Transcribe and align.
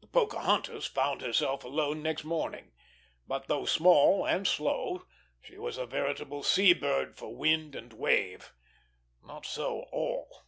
The 0.00 0.06
Pocahontas 0.06 0.86
found 0.86 1.20
herself 1.20 1.62
alone 1.62 2.02
next 2.02 2.24
morning; 2.24 2.72
but, 3.28 3.46
though 3.46 3.66
small 3.66 4.24
and 4.24 4.48
slow, 4.48 5.04
she 5.42 5.58
was 5.58 5.76
a 5.76 5.84
veritable 5.84 6.42
sea 6.42 6.72
bird 6.72 7.18
for 7.18 7.36
wind 7.36 7.74
and 7.74 7.92
wave. 7.92 8.54
Not 9.22 9.44
so 9.44 9.80
all. 9.92 10.46